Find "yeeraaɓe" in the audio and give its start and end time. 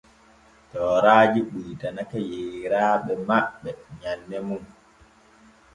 2.31-3.11